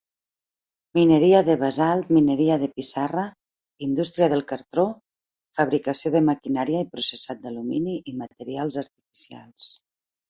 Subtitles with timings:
[0.99, 3.25] Mineria de basalt, mineria de pissarra,
[3.89, 4.87] indústria del cartró,
[5.61, 9.73] fabricació de maquinària i processat d'alumini i materials artificials.